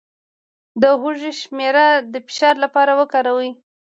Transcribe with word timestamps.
د 0.81 0.83
هوږې 1.01 1.31
شیره 1.39 1.87
د 2.13 2.15
فشار 2.27 2.55
لپاره 2.63 2.91
وکاروئ 2.99 3.51